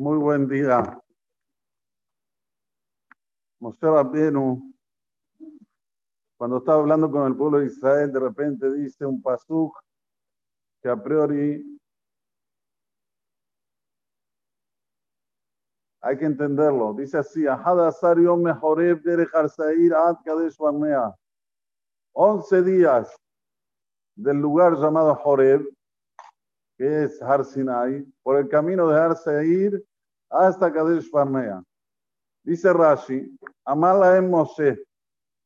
Muy 0.00 0.16
buen 0.16 0.48
día. 0.48 0.98
Moshe 3.60 3.82
Rabbeinu, 3.82 4.72
cuando 6.38 6.56
estaba 6.56 6.80
hablando 6.80 7.10
con 7.10 7.26
el 7.26 7.36
pueblo 7.36 7.58
de 7.58 7.66
Israel, 7.66 8.10
de 8.10 8.18
repente 8.18 8.72
dice 8.72 9.04
un 9.04 9.20
pasuk 9.20 9.78
que 10.82 10.88
a 10.88 10.96
priori 10.96 11.78
hay 16.00 16.16
que 16.16 16.24
entenderlo. 16.24 16.94
Dice 16.94 17.18
así, 17.18 17.46
Ad 17.46 17.60
Kadesh 20.24 20.56
Barnea. 20.56 21.14
11 22.12 22.62
días 22.62 23.14
del 24.16 24.38
lugar 24.38 24.78
llamado 24.78 25.14
Joreb, 25.14 25.68
que 26.78 27.04
es 27.04 27.20
Har 27.20 27.44
Sinai, 27.44 28.02
por 28.22 28.38
el 28.38 28.48
camino 28.48 28.88
de 28.88 28.98
Har 28.98 29.14
hasta 30.30 30.72
Kadesh 30.72 31.10
Barnea. 31.10 31.62
Dice 32.42 32.72
Rashi, 32.72 33.36
Amala 33.64 34.16
en 34.16 34.30
Moshe, 34.30 34.78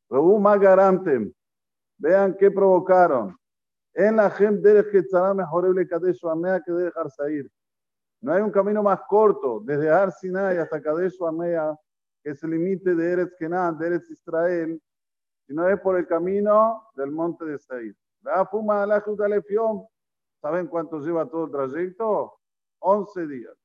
Rebu 0.09 0.39
Magarantem, 0.39 1.33
vean 1.97 2.35
qué 2.37 2.49
provocaron. 2.51 3.35
En 3.93 4.17
la 4.17 4.29
gente 4.29 4.73
de 4.73 4.89
Quetzalá 4.89 5.33
mejorable 5.33 5.87
Kadesh 5.87 6.21
Barnea 6.21 6.61
que 6.61 6.71
de 6.71 6.91
Har 6.95 7.09
Seir. 7.09 7.49
No 8.21 8.33
hay 8.33 8.41
un 8.41 8.51
camino 8.51 8.83
más 8.83 8.99
corto 9.07 9.61
desde 9.61 9.89
Har 9.89 10.11
Sinai 10.11 10.57
hasta 10.57 10.81
Kadesh 10.81 11.17
Barnea, 11.17 11.75
que 12.23 12.31
es 12.31 12.43
el 12.43 12.51
límite 12.51 12.93
de 12.93 13.11
Eretz 13.11 13.35
Kenan, 13.37 13.77
de 13.77 13.87
Eretz 13.87 14.09
Israel, 14.09 14.81
sino 15.47 15.67
es 15.67 15.79
por 15.79 15.97
el 15.97 16.07
camino 16.07 16.87
del 16.95 17.11
monte 17.11 17.45
de 17.45 17.59
Seir. 17.59 17.95
¿Saben 20.41 20.67
cuánto 20.67 20.99
lleva 20.99 21.29
todo 21.29 21.45
el 21.45 21.51
trayecto? 21.51 22.39
11 22.79 23.27
días. 23.27 23.64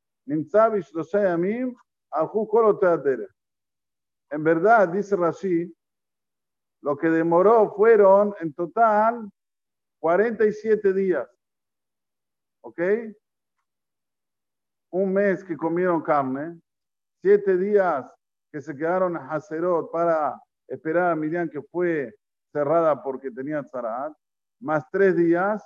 נמצא 0.26 0.68
בשלושה 0.68 1.18
ימים, 1.32 1.74
הלכו 2.12 2.48
כל 2.48 2.64
אותה 2.64 2.92
הדרך. 2.92 3.32
En 4.34 4.42
verdad, 4.42 4.88
dice 4.88 5.14
Rashi, 5.16 5.72
lo 6.82 6.96
que 6.96 7.08
demoró 7.08 7.72
fueron 7.76 8.34
en 8.40 8.52
total 8.52 9.30
47 10.00 10.92
días. 10.92 11.28
¿Ok? 12.62 12.80
Un 14.90 15.12
mes 15.12 15.44
que 15.44 15.56
comieron 15.56 16.02
carne, 16.02 16.60
siete 17.22 17.56
días 17.56 18.04
que 18.52 18.60
se 18.60 18.76
quedaron 18.76 19.16
en 19.16 19.22
Haserot 19.22 19.90
para 19.90 20.40
esperar 20.68 21.12
a 21.12 21.16
Miriam 21.16 21.48
que 21.48 21.62
fue 21.62 22.14
cerrada 22.52 23.02
porque 23.02 23.30
tenía 23.30 23.62
Zarat, 23.62 24.12
más 24.60 24.84
tres 24.90 25.16
días, 25.16 25.62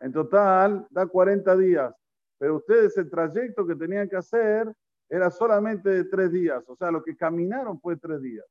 en 0.00 0.12
total 0.12 0.86
da 0.90 1.06
40 1.06 1.56
días. 1.56 1.94
Pero 2.41 2.55
ustedes 2.55 2.97
el 2.97 3.07
trayecto 3.07 3.67
que 3.67 3.75
tenían 3.75 4.09
que 4.09 4.15
hacer 4.15 4.73
era 5.07 5.29
solamente 5.29 5.91
de 5.91 6.05
tres 6.05 6.31
días, 6.31 6.67
o 6.67 6.75
sea, 6.75 6.89
lo 6.89 7.03
que 7.03 7.15
caminaron 7.15 7.79
fue 7.79 7.97
tres 7.97 8.19
días. 8.19 8.45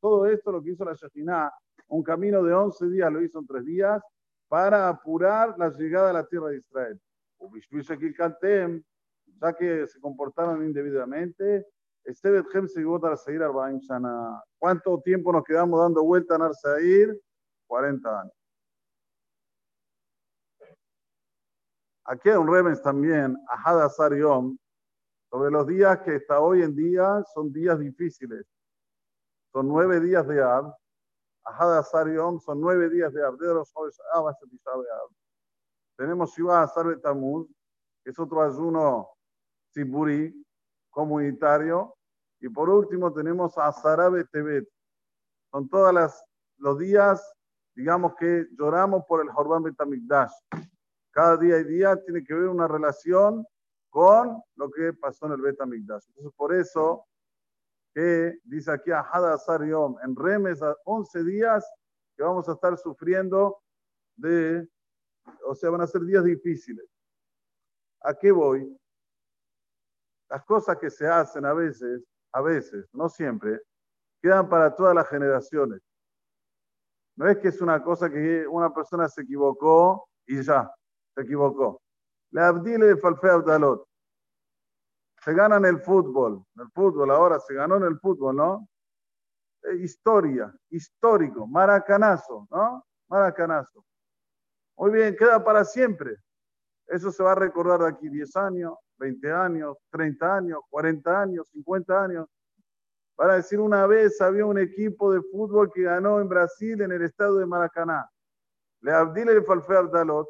Todo 0.00 0.26
esto 0.26 0.50
lo 0.50 0.62
que 0.64 0.70
hizo 0.70 0.84
la 0.84 0.94
Shekhinah, 0.94 1.52
un 1.86 2.02
camino 2.02 2.42
de 2.42 2.52
11 2.52 2.88
días 2.88 3.12
lo 3.12 3.22
hizo 3.22 3.38
en 3.38 3.46
tres 3.46 3.64
días 3.64 4.02
para 4.48 4.88
apurar 4.88 5.54
la 5.56 5.70
llegada 5.70 6.10
a 6.10 6.14
la 6.14 6.26
tierra 6.26 6.48
de 6.48 6.56
Israel 6.56 7.00
ya 9.40 9.52
que 9.52 9.86
se 9.86 10.00
comportaron 10.00 10.64
indebidamente. 10.64 11.66
¿Cuánto 14.58 15.00
tiempo 15.02 15.32
nos 15.32 15.44
quedamos 15.44 15.80
dando 15.80 16.02
vuelta 16.02 16.34
en 16.34 16.42
Arsair? 16.42 17.20
40 17.66 18.20
años. 18.20 18.34
Aquí 22.06 22.28
hay 22.28 22.36
un 22.36 22.52
Remens 22.52 22.82
también, 22.82 23.36
Ahad 23.48 23.88
Yom, 24.14 24.58
sobre 25.30 25.50
los 25.50 25.66
días 25.66 26.00
que 26.00 26.16
hasta 26.16 26.38
hoy 26.38 26.62
en 26.62 26.76
día 26.76 27.24
son 27.32 27.50
días 27.50 27.78
difíciles. 27.78 28.46
Son 29.52 29.66
nueve 29.66 30.00
días 30.00 30.26
de 30.28 30.42
Ab. 30.42 30.74
Ahad 31.44 32.06
Yom 32.12 32.40
son 32.40 32.60
nueve 32.60 32.90
días 32.90 33.12
de 33.12 33.24
Ab. 33.24 33.38
Tenemos 35.96 36.30
Shiva 36.36 36.62
Azar 36.62 36.86
Betamuz, 36.86 37.48
que 38.04 38.10
es 38.10 38.18
otro 38.18 38.42
ayuno 38.42 39.08
Siburi, 39.72 40.44
comunitario. 40.90 41.96
Y 42.40 42.48
por 42.50 42.68
último 42.68 43.12
tenemos 43.12 43.56
a 43.56 43.72
Sarabe 43.72 44.24
Tebet. 44.26 44.68
Son 45.50 45.68
todos 45.70 46.22
los 46.58 46.78
días, 46.78 47.33
digamos 47.74 48.14
que 48.16 48.46
lloramos 48.58 49.04
por 49.06 49.20
el 49.20 49.30
Jorban 49.30 49.62
Betamikdash. 49.62 50.32
Cada 51.10 51.36
día 51.36 51.58
y 51.58 51.64
día 51.64 51.96
tiene 52.04 52.24
que 52.24 52.34
ver 52.34 52.48
una 52.48 52.68
relación 52.68 53.46
con 53.90 54.42
lo 54.56 54.70
que 54.70 54.92
pasó 54.92 55.26
en 55.26 55.32
el 55.32 55.40
Betamikdash. 55.40 56.04
Entonces, 56.08 56.32
por 56.36 56.54
eso 56.54 57.06
que 57.94 58.38
dice 58.44 58.72
aquí 58.72 58.90
a 58.90 59.00
Hada 59.00 59.38
Yom, 59.64 59.96
en 60.02 60.16
Remes, 60.16 60.60
a 60.62 60.74
11 60.84 61.24
días 61.24 61.64
que 62.16 62.24
vamos 62.24 62.48
a 62.48 62.52
estar 62.52 62.76
sufriendo 62.76 63.62
de, 64.16 64.68
o 65.46 65.54
sea, 65.54 65.70
van 65.70 65.82
a 65.82 65.86
ser 65.86 66.02
días 66.02 66.24
difíciles. 66.24 66.86
¿A 68.00 68.14
qué 68.14 68.32
voy? 68.32 68.76
las 70.34 70.44
cosas 70.44 70.78
que 70.78 70.90
se 70.90 71.06
hacen 71.06 71.44
a 71.44 71.52
veces, 71.52 72.02
a 72.32 72.40
veces, 72.40 72.88
no 72.92 73.08
siempre, 73.08 73.60
quedan 74.20 74.48
para 74.48 74.74
todas 74.74 74.92
las 74.92 75.08
generaciones. 75.08 75.80
No 77.16 77.28
es 77.28 77.38
que 77.38 77.48
es 77.48 77.60
una 77.60 77.82
cosa 77.82 78.10
que 78.10 78.46
una 78.46 78.72
persona 78.72 79.08
se 79.08 79.22
equivocó 79.22 80.08
y 80.26 80.42
ya, 80.42 80.70
se 81.14 81.22
equivocó. 81.22 81.80
Le 82.30 82.40
abdile 82.40 82.96
falfe 82.96 83.30
abdalot. 83.30 83.86
Se 85.22 85.32
gana 85.32 85.56
en 85.56 85.64
el 85.64 85.80
fútbol. 85.80 86.44
En 86.56 86.62
el 86.62 86.70
fútbol 86.72 87.10
ahora 87.10 87.38
se 87.38 87.54
ganó 87.54 87.76
en 87.76 87.84
el 87.84 87.98
fútbol, 87.98 88.36
¿no? 88.36 88.68
historia, 89.72 90.54
histórico, 90.70 91.46
maracanazo, 91.46 92.46
¿no? 92.50 92.84
Maracanazo. 93.08 93.84
Muy 94.76 94.90
bien, 94.92 95.16
queda 95.16 95.42
para 95.42 95.64
siempre. 95.64 96.16
Eso 96.86 97.10
se 97.10 97.22
va 97.22 97.32
a 97.32 97.36
recordar 97.36 97.80
de 97.80 97.88
aquí 97.88 98.08
10 98.08 98.36
años, 98.36 98.74
20 98.98 99.32
años, 99.32 99.76
30 99.90 100.36
años, 100.36 100.60
40 100.68 101.20
años, 101.20 101.48
50 101.48 102.04
años. 102.04 102.28
Para 103.16 103.36
decir, 103.36 103.60
una 103.60 103.86
vez 103.86 104.20
había 104.20 104.44
un 104.44 104.58
equipo 104.58 105.12
de 105.12 105.22
fútbol 105.22 105.70
que 105.72 105.82
ganó 105.82 106.20
en 106.20 106.28
Brasil 106.28 106.80
en 106.80 106.92
el 106.92 107.02
estado 107.02 107.36
de 107.36 107.46
Maracaná. 107.46 108.10
Le 108.80 108.92
Abdil 108.92 109.28
el 109.28 109.44
Falfe 109.44 109.76
Abdalot. 109.76 110.28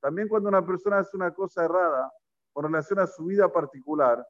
También 0.00 0.28
cuando 0.28 0.48
una 0.48 0.64
persona 0.64 0.98
hace 0.98 1.16
una 1.16 1.34
cosa 1.34 1.64
errada 1.64 2.10
con 2.52 2.64
relación 2.64 2.98
a 3.00 3.06
su 3.06 3.24
vida 3.24 3.52
particular, 3.52 4.26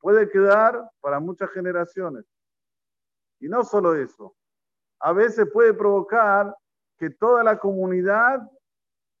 puede 0.00 0.28
quedar 0.28 0.90
para 1.00 1.20
muchas 1.20 1.50
generaciones. 1.50 2.24
Y 3.38 3.48
no 3.48 3.64
solo 3.64 3.94
eso, 3.94 4.34
a 5.00 5.12
veces 5.12 5.46
puede 5.52 5.74
provocar 5.74 6.56
que 6.98 7.10
toda 7.10 7.44
la 7.44 7.58
comunidad 7.58 8.40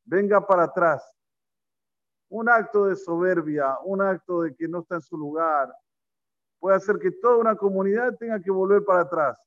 venga 0.04 0.44
para 0.46 0.64
atrás 0.64 1.04
un 2.28 2.48
acto 2.48 2.86
de 2.86 2.96
soberbia, 2.96 3.78
un 3.84 4.02
acto 4.02 4.42
de 4.42 4.54
que 4.54 4.66
no 4.66 4.80
está 4.80 4.96
en 4.96 5.02
su 5.02 5.16
lugar, 5.16 5.72
puede 6.58 6.76
hacer 6.76 6.98
que 6.98 7.10
toda 7.10 7.36
una 7.36 7.56
comunidad 7.56 8.16
tenga 8.18 8.40
que 8.40 8.50
volver 8.50 8.84
para 8.84 9.02
atrás. 9.02 9.38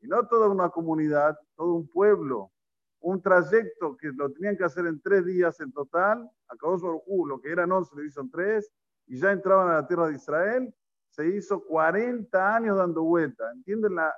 Y 0.00 0.08
no 0.08 0.26
toda 0.26 0.48
una 0.48 0.68
comunidad, 0.68 1.38
todo 1.56 1.74
un 1.74 1.88
pueblo, 1.88 2.50
un 3.00 3.20
trayecto 3.20 3.96
que 3.96 4.08
lo 4.14 4.30
tenían 4.32 4.56
que 4.56 4.64
hacer 4.64 4.86
en 4.86 5.00
tres 5.00 5.24
días 5.24 5.60
en 5.60 5.72
total, 5.72 6.28
acabó 6.48 6.78
su 6.78 7.26
lo 7.26 7.40
que 7.40 7.50
eran 7.50 7.72
once, 7.72 7.94
le 7.96 8.06
hizo 8.06 8.20
en 8.20 8.30
tres, 8.30 8.70
y 9.06 9.18
ya 9.18 9.30
entraban 9.30 9.68
a 9.68 9.74
la 9.74 9.86
tierra 9.86 10.08
de 10.08 10.14
Israel, 10.14 10.74
se 11.10 11.28
hizo 11.28 11.62
40 11.64 12.56
años 12.56 12.76
dando 12.76 13.02
vuelta. 13.02 13.50
¿Entienden 13.52 13.94
la, 13.94 14.14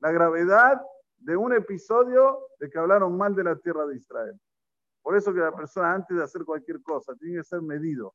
la 0.00 0.12
gravedad 0.12 0.80
de 1.16 1.36
un 1.36 1.52
episodio 1.54 2.38
de 2.60 2.68
que 2.70 2.78
hablaron 2.78 3.16
mal 3.16 3.34
de 3.34 3.44
la 3.44 3.56
tierra 3.56 3.86
de 3.86 3.96
Israel? 3.96 4.38
Por 5.02 5.16
eso 5.16 5.32
que 5.32 5.40
la 5.40 5.54
persona 5.54 5.94
antes 5.94 6.16
de 6.16 6.22
hacer 6.22 6.44
cualquier 6.44 6.82
cosa 6.82 7.14
tiene 7.14 7.38
que 7.38 7.44
ser 7.44 7.62
medido. 7.62 8.14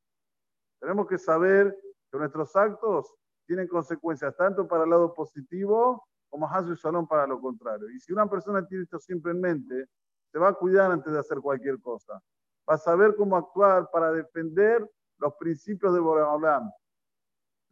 Tenemos 0.78 1.06
que 1.08 1.18
saber 1.18 1.76
que 2.10 2.18
nuestros 2.18 2.54
actos 2.54 3.14
tienen 3.46 3.68
consecuencias 3.68 4.36
tanto 4.36 4.66
para 4.66 4.84
el 4.84 4.90
lado 4.90 5.12
positivo 5.14 6.06
como 6.28 6.48
Hasu 6.48 6.74
Shalom 6.74 7.06
para 7.06 7.26
lo 7.26 7.40
contrario. 7.40 7.90
Y 7.90 8.00
si 8.00 8.12
una 8.12 8.28
persona 8.28 8.66
tiene 8.66 8.84
esto 8.84 8.98
siempre 8.98 9.32
en 9.32 9.40
mente, 9.40 9.86
te 10.32 10.38
va 10.38 10.48
a 10.48 10.54
cuidar 10.54 10.90
antes 10.90 11.12
de 11.12 11.18
hacer 11.18 11.40
cualquier 11.40 11.80
cosa. 11.80 12.14
Va 12.68 12.74
a 12.74 12.78
saber 12.78 13.14
cómo 13.16 13.36
actuar 13.36 13.90
para 13.92 14.12
defender 14.12 14.88
los 15.18 15.34
principios 15.34 15.92
de 15.92 16.00
Boreolam. 16.00 16.70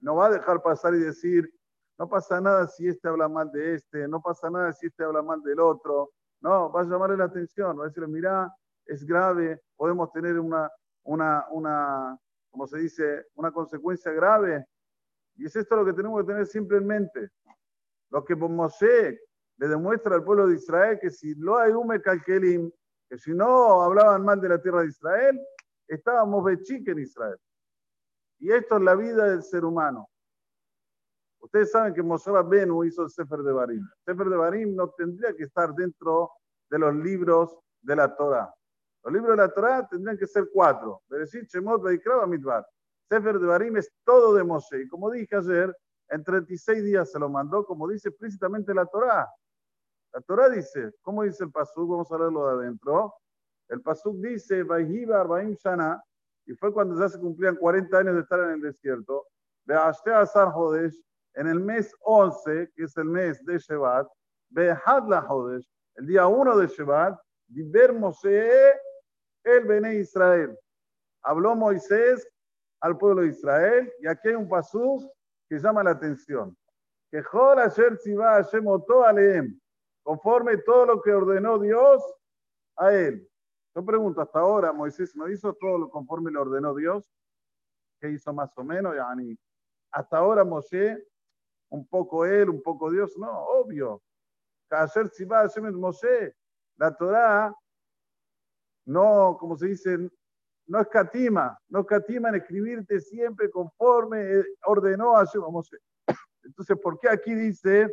No 0.00 0.16
va 0.16 0.26
a 0.26 0.30
dejar 0.30 0.62
pasar 0.62 0.94
y 0.94 0.98
decir, 0.98 1.50
no 1.98 2.08
pasa 2.08 2.40
nada 2.40 2.66
si 2.66 2.88
este 2.88 3.08
habla 3.08 3.28
mal 3.28 3.50
de 3.50 3.74
este, 3.74 4.08
no 4.08 4.20
pasa 4.20 4.50
nada 4.50 4.72
si 4.72 4.86
este 4.86 5.04
habla 5.04 5.22
mal 5.22 5.42
del 5.42 5.60
otro. 5.60 6.12
No, 6.40 6.72
va 6.72 6.80
a 6.80 6.84
llamarle 6.84 7.16
la 7.16 7.24
atención, 7.24 7.78
va 7.78 7.84
a 7.84 7.88
decirle, 7.88 8.08
mira, 8.08 8.54
es 8.86 9.04
grave, 9.04 9.60
podemos 9.76 10.10
tener 10.10 10.38
una, 10.38 10.70
una, 11.04 11.46
una, 11.50 12.18
como 12.50 12.66
se 12.66 12.78
dice, 12.78 13.26
una 13.34 13.52
consecuencia 13.52 14.12
grave. 14.12 14.66
Y 15.40 15.46
es 15.46 15.56
esto 15.56 15.74
lo 15.74 15.86
que 15.86 15.94
tenemos 15.94 16.20
que 16.20 16.26
tener 16.26 16.46
siempre 16.46 16.76
en 16.76 16.86
mente. 16.86 17.30
Lo 18.10 18.22
que 18.22 18.36
Moshe 18.36 19.18
le 19.56 19.68
demuestra 19.68 20.16
al 20.16 20.22
pueblo 20.22 20.46
de 20.46 20.56
Israel 20.56 20.98
que 21.00 21.10
si 21.10 21.34
lo 21.34 21.56
hay 21.56 21.72
un 21.72 21.88
calquelim, 22.00 22.70
que 23.08 23.16
si 23.16 23.32
no 23.32 23.80
hablaban 23.80 24.22
mal 24.22 24.38
de 24.38 24.50
la 24.50 24.60
tierra 24.60 24.82
de 24.82 24.88
Israel, 24.88 25.40
estábamos 25.88 26.44
bechique 26.44 26.90
en 26.90 26.98
Israel. 26.98 27.38
Y 28.38 28.52
esto 28.52 28.76
es 28.76 28.82
la 28.82 28.94
vida 28.94 29.30
del 29.30 29.42
ser 29.42 29.64
humano. 29.64 30.10
Ustedes 31.38 31.70
saben 31.70 31.94
que 31.94 32.02
Moshe 32.02 32.30
Benu 32.30 32.84
hizo 32.84 33.04
el 33.04 33.10
Sefer 33.10 33.38
de 33.38 33.52
Barim. 33.52 33.80
El 33.80 34.12
Sefer 34.12 34.28
de 34.28 34.36
Barim 34.36 34.76
no 34.76 34.90
tendría 34.90 35.34
que 35.34 35.44
estar 35.44 35.74
dentro 35.74 36.32
de 36.68 36.78
los 36.78 36.94
libros 36.96 37.58
de 37.80 37.96
la 37.96 38.14
Torah. 38.14 38.52
Los 39.04 39.14
libros 39.14 39.30
de 39.30 39.42
la 39.42 39.48
Torah 39.48 39.88
tendrían 39.88 40.18
que 40.18 40.26
ser 40.26 40.50
cuatro. 40.52 41.00
Bereshit, 41.08 41.48
Shemot, 41.48 41.82
Vaikra, 41.82 42.26
Midbar. 42.26 42.66
Sefer 43.10 43.40
de 43.40 43.46
Barim 43.46 43.76
es 43.76 43.92
todo 44.04 44.34
de 44.34 44.44
Moshe. 44.44 44.82
Y 44.82 44.88
como 44.88 45.10
dije 45.10 45.34
ayer, 45.34 45.76
en 46.10 46.22
36 46.22 46.84
días 46.84 47.10
se 47.10 47.18
lo 47.18 47.28
mandó, 47.28 47.66
como 47.66 47.88
dice 47.88 48.08
explícitamente 48.08 48.72
la 48.72 48.86
Torah. 48.86 49.28
La 50.12 50.20
Torah 50.20 50.48
dice, 50.48 50.92
¿cómo 51.02 51.24
dice 51.24 51.42
el 51.42 51.50
Pasuk? 51.50 51.90
Vamos 51.90 52.10
a 52.12 52.18
leerlo 52.18 52.46
de 52.46 52.52
adentro. 52.64 53.12
El 53.68 53.82
Pasuk 53.82 54.16
dice, 54.18 54.60
Arbaim 54.60 55.54
Shana, 55.54 56.00
y 56.46 56.54
fue 56.54 56.72
cuando 56.72 56.96
ya 57.00 57.08
se 57.08 57.18
cumplían 57.18 57.56
40 57.56 57.98
años 57.98 58.14
de 58.14 58.20
estar 58.20 58.38
en 58.40 58.50
el 58.50 58.60
desierto. 58.60 59.26
De 59.64 59.74
Azar 59.74 60.52
Hodesh, 60.54 61.00
en 61.34 61.48
el 61.48 61.58
mes 61.58 61.92
11, 62.02 62.70
que 62.76 62.84
es 62.84 62.96
el 62.96 63.06
mes 63.06 63.44
de 63.44 63.58
Shevat, 63.58 64.08
Behadla 64.50 65.26
Hodesh, 65.28 65.68
el 65.96 66.06
día 66.06 66.28
1 66.28 66.56
de 66.58 66.66
Shevat, 66.68 67.20
Diber 67.48 67.92
Moshe 67.92 68.72
el 69.42 69.64
Bene 69.64 69.96
Israel. 69.96 70.56
Habló 71.22 71.56
Moisés 71.56 72.26
al 72.80 72.96
pueblo 72.96 73.22
de 73.22 73.28
Israel, 73.28 73.92
y 74.00 74.06
aquí 74.06 74.28
hay 74.28 74.34
un 74.34 74.48
pasú 74.48 75.10
que 75.48 75.58
llama 75.58 75.82
la 75.82 75.90
atención. 75.90 76.56
Que 77.10 77.22
Asher 77.58 77.98
Tziva 77.98 78.34
Hashem 78.34 78.64
Aleem, 79.06 79.60
conforme 80.02 80.56
todo 80.58 80.86
lo 80.86 81.02
que 81.02 81.12
ordenó 81.12 81.58
Dios 81.58 82.02
a 82.76 82.92
él. 82.92 83.28
Yo 83.74 83.84
pregunto, 83.84 84.20
hasta 84.20 84.40
ahora 84.40 84.72
Moisés 84.72 85.14
no 85.14 85.28
hizo 85.28 85.52
todo 85.54 85.78
lo 85.78 85.90
conforme 85.90 86.30
le 86.30 86.38
ordenó 86.38 86.74
Dios. 86.74 87.04
¿Qué 88.00 88.10
hizo 88.10 88.32
más 88.32 88.56
o 88.56 88.64
menos? 88.64 88.96
Yani, 88.96 89.38
hasta 89.92 90.18
ahora 90.18 90.44
Moshe, 90.44 91.06
un 91.68 91.86
poco 91.86 92.24
él, 92.24 92.48
un 92.48 92.62
poco 92.62 92.90
Dios. 92.90 93.16
No, 93.18 93.30
obvio. 93.30 94.02
Hacer 94.70 95.08
si 95.10 95.24
va 95.24 95.42
a 95.42 95.60
Moshe, 95.72 96.34
la 96.76 96.96
Torah 96.96 97.54
no, 98.86 99.36
como 99.38 99.56
se 99.56 99.68
dice, 99.68 100.10
no 100.70 100.80
escatima, 100.80 101.58
no 101.68 101.80
escatima 101.80 102.28
en 102.28 102.36
escribirte 102.36 103.00
siempre 103.00 103.50
conforme 103.50 104.44
ordenó 104.64 105.16
a 105.16 105.24
Moshe. 105.50 105.76
Entonces, 106.44 106.78
¿por 106.80 106.96
qué 107.00 107.08
aquí 107.08 107.34
dice 107.34 107.92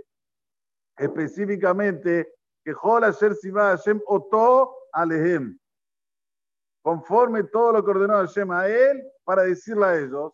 específicamente 0.95 2.31
que 2.63 2.73
Jol 2.73 3.05
Asher 3.05 3.33
Siva 3.33 3.75
Hashem 3.75 3.99
Oto 4.05 4.75
Alehem? 4.93 5.57
Conforme 6.83 7.45
todo 7.45 7.73
lo 7.73 7.83
que 7.83 7.89
ordenó 7.89 8.13
Hashem 8.17 8.51
a 8.51 8.67
él, 8.67 9.03
para 9.23 9.41
decirle 9.41 9.85
a 9.85 9.97
ellos, 9.97 10.33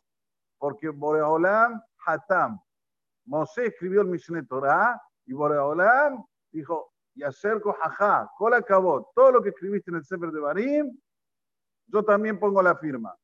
porque 0.58 0.90
Boreolam 0.90 1.82
Hatam, 2.06 2.60
Moshe 3.26 3.68
escribió 3.68 4.02
el 4.02 4.08
Mishneh 4.08 4.44
Torah 4.44 5.02
y 5.26 5.32
Boreolam 5.32 6.22
dijo, 6.52 6.92
y 7.16 7.24
acerco 7.24 7.72
jaja, 7.72 8.30
cola 8.38 8.58
acabó, 8.58 9.10
todo 9.16 9.32
lo 9.32 9.42
que 9.42 9.50
escribiste 9.50 9.92
en 9.92 9.98
el 9.98 10.04
Sefer 10.04 10.30
de 10.30 10.42
Barim, 10.42 11.00
yo 11.88 12.04
también 12.04 12.40
pongo 12.40 12.62
la 12.62 12.76
firma. 12.76 13.16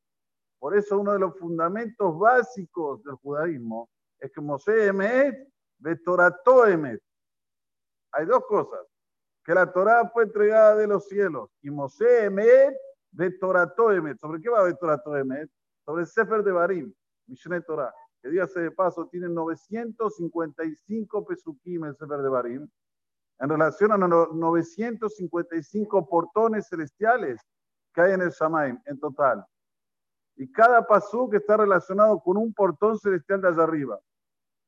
Por 0.59 0.75
eso 0.75 0.99
uno 0.99 1.13
de 1.13 1.19
los 1.19 1.37
fundamentos 1.37 2.17
básicos 2.17 3.03
del 3.03 3.15
judaísmo 3.15 3.89
es 4.19 4.31
que 4.31 4.41
Moshe 4.41 4.87
Emet, 4.87 5.47
Betorato 5.77 6.67
Emet. 6.67 7.01
Hay 8.11 8.25
dos 8.25 8.45
cosas, 8.45 8.81
que 9.43 9.53
la 9.53 9.71
Torah 9.71 10.09
fue 10.09 10.23
entregada 10.23 10.75
de 10.75 10.87
los 10.87 11.07
cielos 11.07 11.49
y 11.61 11.69
Moshe 11.69 12.25
Emet, 12.25 12.75
Betorato 13.11 13.91
Emet. 13.91 14.19
¿Sobre 14.19 14.41
qué 14.41 14.49
va 14.49 14.63
Betorato 14.63 15.15
Emet? 15.15 15.49
Sobre 15.85 16.01
el 16.01 16.07
Sefer 16.07 16.43
de 16.43 16.51
Barim, 16.51 16.93
Mishneh 17.27 17.61
Torah. 17.61 17.93
Que 18.21 18.29
dígase 18.29 18.59
de 18.59 18.71
paso, 18.71 19.07
tiene 19.07 19.29
955 19.29 21.25
pesukim 21.25 21.85
el 21.85 21.95
Sefer 21.95 22.21
de 22.21 22.29
Barim 22.29 22.69
en 23.39 23.49
relación 23.49 23.91
a 23.91 23.97
los 23.97 24.33
955 24.33 26.07
portones 26.07 26.67
celestiales 26.67 27.39
que 27.99 28.05
hay 28.05 28.13
en 28.13 28.21
el 28.21 28.29
Shamaim 28.29 28.79
en 28.85 28.97
total. 28.97 29.45
Y 30.37 30.49
cada 30.49 30.85
pasú 30.87 31.29
que 31.29 31.37
está 31.37 31.57
relacionado 31.57 32.17
con 32.21 32.37
un 32.37 32.53
portón 32.53 32.97
celestial 32.97 33.41
de 33.41 33.49
allá 33.49 33.63
arriba. 33.63 33.99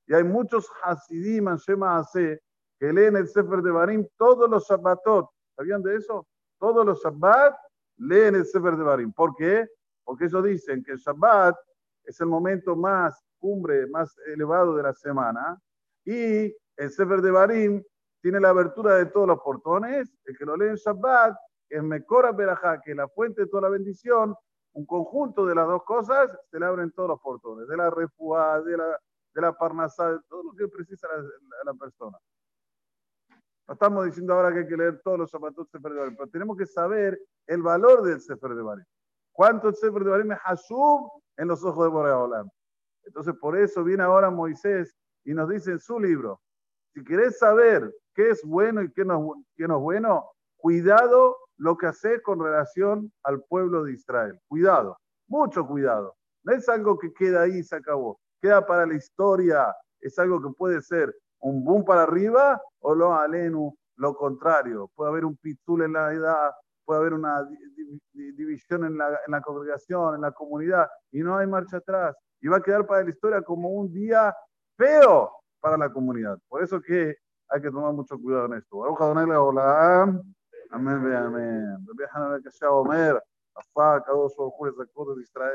Y 0.06 0.14
hay 0.14 0.24
muchos 0.24 0.70
Hasidim, 0.84 1.46
Shema 1.56 2.00
Ase, 2.00 2.42
que 2.78 2.92
leen 2.92 3.16
el 3.16 3.30
Sefer 3.30 3.62
de 3.62 3.72
Barim 3.72 4.06
todos 4.18 4.50
los 4.50 4.68
Shabbatot. 4.68 5.30
¿Sabían 5.56 5.82
de 5.82 5.96
eso? 5.96 6.28
Todos 6.60 6.86
los 6.86 7.02
Shabbat 7.02 7.56
leen 7.98 8.36
el 8.36 8.46
Sefer 8.46 8.76
de 8.76 8.84
Barim. 8.84 9.14
¿Por 9.14 9.34
qué? 9.36 9.66
Porque 10.04 10.26
ellos 10.26 10.44
dicen 10.44 10.84
que 10.84 10.92
el 10.92 10.98
Shabbat 10.98 11.56
es 12.04 12.20
el 12.20 12.28
momento 12.28 12.76
más 12.76 13.24
cumbre, 13.40 13.88
más 13.88 14.14
elevado 14.28 14.76
de 14.76 14.84
la 14.84 14.94
semana. 14.94 15.58
Y 16.04 16.54
el 16.76 16.92
Sefer 16.92 17.22
de 17.22 17.32
Barim 17.32 17.84
tiene 18.22 18.42
la 18.42 18.50
abertura 18.50 18.96
de 18.96 19.06
todos 19.06 19.28
los 19.28 19.40
portones, 19.40 20.14
el 20.26 20.38
que 20.38 20.46
lo 20.46 20.58
lee 20.58 20.68
en 20.68 20.76
Shabbat, 20.76 21.34
es 21.72 21.82
Mekora 21.82 22.34
Berajá, 22.34 22.82
que 22.82 22.94
la 22.94 23.08
fuente 23.08 23.42
de 23.42 23.48
toda 23.48 23.64
la 23.64 23.70
bendición, 23.70 24.36
un 24.74 24.86
conjunto 24.86 25.46
de 25.46 25.56
las 25.56 25.66
dos 25.68 25.84
cosas, 25.84 26.30
se 26.50 26.60
le 26.60 26.66
abren 26.66 26.92
todos 26.92 27.10
los 27.10 27.22
portones, 27.22 27.68
de 27.68 27.78
la 27.78 27.90
refuá, 27.90 28.62
de 28.62 28.76
la, 28.76 29.00
de 29.34 29.42
la 29.42 29.54
parnasá, 29.54 30.12
de 30.12 30.20
todo 30.28 30.44
lo 30.44 30.52
que 30.54 30.68
precisa 30.68 31.08
la, 31.66 31.74
persona. 31.74 32.18
No 33.68 33.74
estamos 33.74 34.06
diciendo 34.06 34.34
ahora 34.34 34.52
que 34.52 34.60
hay 34.60 34.68
que 34.68 34.76
leer 34.76 35.02
todos 35.02 35.20
los 35.20 35.32
Shabbatot 35.32 35.70
Sefer 35.70 35.94
de 35.94 36.00
Barim, 36.00 36.16
pero 36.18 36.30
tenemos 36.30 36.58
que 36.58 36.66
saber 36.66 37.18
el 37.48 37.62
valor 37.62 38.04
del 38.04 38.20
Sefer 38.20 38.54
de 38.54 38.62
Barim. 38.62 38.86
¿Cuánto 39.32 39.70
el 39.70 39.76
Sefer 39.76 40.04
de 40.04 40.10
Barim 40.10 40.32
es 40.34 40.40
Hashub 40.40 41.10
en 41.38 41.48
los 41.48 41.64
ojos 41.64 41.86
de 41.86 41.90
Boreolam? 41.90 42.50
Entonces, 43.04 43.34
por 43.40 43.58
eso 43.58 43.82
viene 43.84 44.04
ahora 44.04 44.30
Moisés 44.30 44.94
y 45.24 45.34
nos 45.34 45.48
dice 45.48 45.72
en 45.72 45.80
su 45.80 46.00
libro, 46.00 46.42
si 46.94 47.02
querés 47.04 47.40
saber 47.40 47.94
qué 48.14 48.32
es 48.32 48.44
bueno 48.44 48.82
y 48.82 48.92
qué 48.92 49.06
no, 49.06 49.42
qué 49.56 49.68
no 49.68 49.78
es 49.78 49.82
bueno, 49.82 50.32
cuidado 50.58 51.38
lo 51.62 51.78
que 51.78 51.86
haces 51.86 52.22
con 52.24 52.40
relación 52.40 53.12
al 53.24 53.44
pueblo 53.44 53.84
de 53.84 53.94
Israel. 53.94 54.40
Cuidado, 54.48 54.98
mucho 55.28 55.66
cuidado. 55.68 56.16
No 56.44 56.54
es 56.54 56.68
algo 56.68 56.98
que 56.98 57.14
queda 57.14 57.44
ahí 57.44 57.60
y 57.60 57.64
se 57.64 57.76
acabó. 57.76 58.20
Queda 58.42 58.66
para 58.66 58.88
la 58.88 58.96
historia. 58.96 59.72
Es 60.00 60.18
algo 60.18 60.42
que 60.42 60.50
puede 60.58 60.82
ser 60.82 61.16
un 61.40 61.64
boom 61.64 61.86
para 61.86 62.02
arriba 62.02 62.60
o 62.80 62.96
lo 62.96 63.14
alenu, 63.14 63.78
lo 63.98 64.16
contrario. 64.16 64.90
Puede 64.96 65.12
haber 65.12 65.24
un 65.24 65.38
pitul 65.38 65.84
en 65.84 65.94
la 65.94 66.12
edad, 66.12 66.52
puede 66.84 67.02
haber 67.02 67.14
una 67.14 67.48
división 68.12 68.86
en 68.86 68.98
la, 68.98 69.42
congregación, 69.42 70.16
en 70.16 70.22
la 70.22 70.32
comunidad, 70.32 70.90
y 71.12 71.20
no 71.20 71.38
hay 71.38 71.46
marcha 71.46 71.78
atrás. 71.78 72.16
Y 72.42 72.48
va 72.48 72.58
a 72.58 72.64
quedar 72.64 72.88
para 72.88 73.04
la 73.04 73.12
historia 73.12 73.44
como 73.44 73.70
un 73.70 73.94
día 73.94 74.36
feo 74.76 75.30
para 75.60 75.78
la 75.78 75.94
comunidad. 75.94 76.40
Por 76.50 76.64
eso 76.64 76.82
que 76.82 77.18
hay 77.50 77.62
que 77.62 77.70
tomar 77.70 77.94
mucho 77.94 78.18
cuidado 78.18 78.48
en 78.48 78.54
esto. 78.54 78.78
Baruch 78.80 78.98
אמן 80.76 81.06
ואמן. 81.06 81.76
רבי 81.90 82.08
חנן 82.08 82.34
הקשר 82.40 82.68
אומר, 82.68 83.18
עשה 83.56 83.96
הקדוש 83.96 84.36
ברוך 84.38 84.58
הוא 84.58 84.68
לזכות 84.68 85.08
את 85.18 85.24
ישראל 85.24 85.50